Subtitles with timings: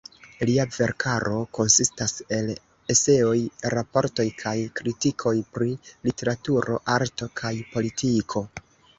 [0.49, 2.47] Lia verkaro konsistas el
[2.93, 3.35] eseoj,
[3.73, 5.67] raportoj kaj kritikoj pri
[6.09, 8.43] literaturo, arto kaj politiko.